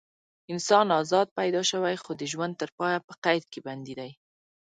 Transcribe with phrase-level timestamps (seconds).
[0.53, 4.11] انسان ازاد پیدا شوی خو د ژوند تر پایه په قید کې بندي دی.